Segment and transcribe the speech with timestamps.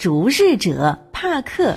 [0.00, 1.76] 逐日者帕克。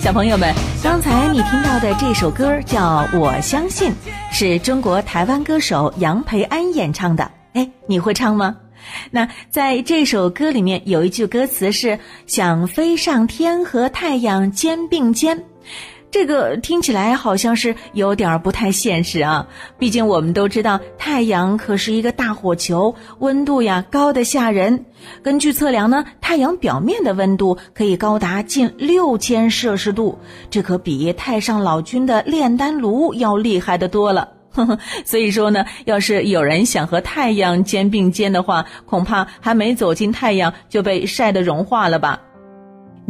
[0.00, 3.92] 小朋友们，刚才你听到的这首歌叫《我相信》，
[4.32, 7.30] 是中国台湾歌手杨培安演唱的。
[7.52, 8.56] 哎，你会唱吗？
[9.10, 15.38] 那在这首歌里面有一句歌词是“想飞上天和太阳肩并肩”。
[16.10, 19.46] 这个听起来好像是有点不太现实啊，
[19.78, 24.86] 毕竟我们都知道太阳可是一个大火球，温度呀高的吓人。
[25.22, 34.30] 根据测量呢，太阳表面的温度可以高达近六千摄氏度，这可比太上老君的炼丹炉要厉害的多了。
[35.04, 42.22] 所以说呢，要是有人想和太阳肩并肩的话，恐怕还没走进太阳就被晒得融化了吧。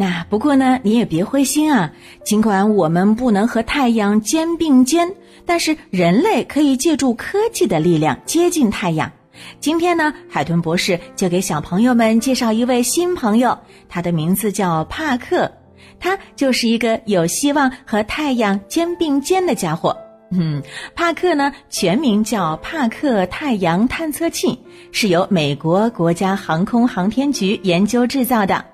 [0.01, 1.91] 那不过呢，你也别灰心啊。
[2.23, 5.13] 尽管我们不能和太阳肩并肩，
[5.45, 9.11] 但是人类可以借助科技的力量接近太阳。
[9.59, 15.51] 今天呢，海豚博士就给小朋友们介绍一位新朋友，他的名字叫帕克，
[15.99, 19.97] 他就是一个有希望和太阳肩并肩的家伙。
[20.31, 20.63] 嗯，
[20.95, 24.57] 帕克呢，全名叫帕克太阳探测器，
[24.93, 28.65] 是由美国国家航空航天局研究制造的。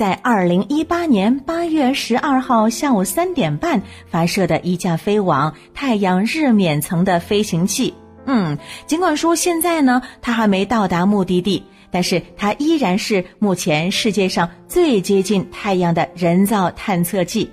[0.00, 7.92] 在二零一八年八月十二号下午三点半发射的一架飞往太阳日冕层的飞行器。
[8.24, 17.50] 嗯，尽管说现在呢，它还没到达目的地，但是它依然是目前世界上最接近太阳的人造探测器。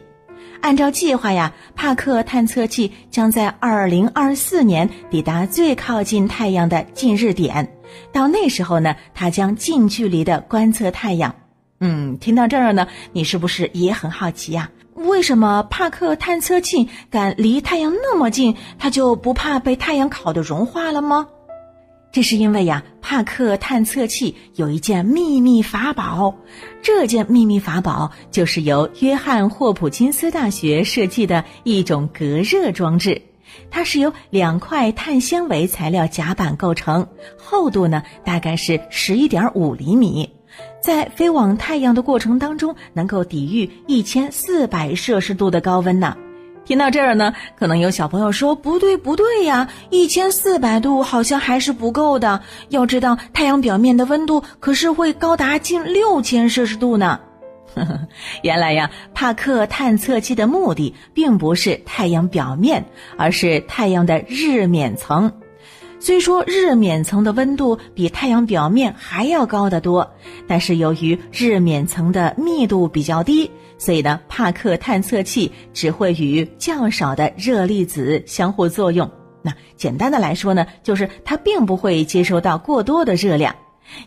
[0.62, 7.74] 按照计划呀，帕克探测器将在二零二四年抵达最靠近太阳的近日点，
[8.14, 11.36] 到那时候呢，它将近距离的观测太阳。
[11.80, 14.72] 嗯，听到这儿呢，你是不是也很好奇呀？
[14.96, 21.28] 为什么帕克探测器敢离太阳那么近，它就不怕被太阳烤得融化了吗？
[22.12, 26.34] 这是因为呀，帕克探测器有一件秘密法宝，
[26.82, 33.22] 这件秘密法宝就是由约翰霍普金斯大学设计的一种隔热装置，
[33.70, 37.08] 它是由两块碳纤维材料夹板构成，
[37.38, 40.37] 厚度呢大概是十一点五厘米。
[40.80, 46.16] 在飞往太阳的过程当中，能够抵御一千四百摄氏度的高温呢。
[46.66, 52.42] 听到这儿呢，可能有小朋友说：“不对，不对呀，一千四百度好像还是不够的。
[52.68, 57.22] 要知道，太阳表面的温度可是会高达近六千摄氏度呢。
[58.44, 62.84] ”原来呀，帕克探测器的目的并不是太阳表面，
[63.18, 65.32] 而是太阳的日冕层。
[66.00, 70.08] 虽说日冕层的温度比太阳表面还要高得多，
[70.48, 79.10] 但是由于日冕层的密度比较低，所以呢，帕克探测器只会与较少的热粒子相互作用。
[79.42, 83.56] 那简单的来说呢，就是它并不会接收到过多的热量。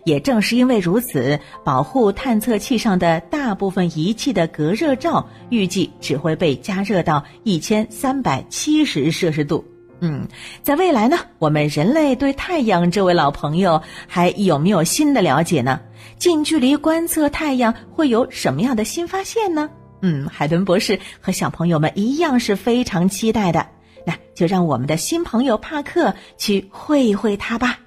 [0.05, 9.65] 也正是因为如此，保护探测器上的大部分仪器的隔热罩预计只会被加热到一千三百七十摄氏度。
[10.01, 10.27] 嗯，
[10.63, 15.81] 在未来呢，我们人类对太阳这位老朋友还有没有新的了解呢？
[16.19, 19.69] 近距离观测太阳会有什么样的新发现呢？
[20.03, 23.67] 嗯，海豚博士和小朋友们一样是非常期待的。
[24.07, 27.79] 那就让我们的新朋友帕克去会一会他吧。